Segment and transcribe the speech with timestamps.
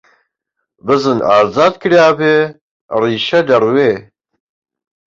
[0.85, 2.35] بزن ئازاد کرابێ،
[3.01, 3.91] ڕیشە دەڕوێ!